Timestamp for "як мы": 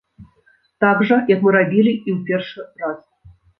1.33-1.53